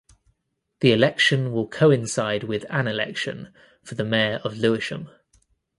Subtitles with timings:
[0.79, 3.53] The election will coincide with an election
[3.83, 5.11] for the mayor of Lewisham.